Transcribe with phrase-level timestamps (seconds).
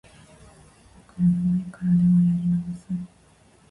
[1.19, 2.87] いくらでもいくらでもやり直す